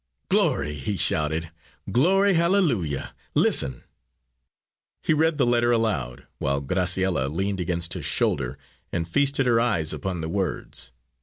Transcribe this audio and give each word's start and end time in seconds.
"Glory!" 0.29 0.73
he 0.73 0.97
shouted, 0.97 1.51
"glory 1.91 2.33
hallelujah! 2.33 3.13
Listen!" 3.35 3.83
He 5.03 5.13
read 5.13 5.37
the 5.37 5.45
letter 5.45 5.71
aloud, 5.71 6.25
while 6.39 6.59
Graciella 6.59 7.29
leaned 7.29 7.59
against 7.59 7.93
his 7.93 8.05
shoulder 8.05 8.57
and 8.91 9.07
feasted 9.07 9.45
her 9.45 9.59
eyes 9.61 9.93
upon 9.93 10.21
the 10.21 10.27
words. 10.29 10.91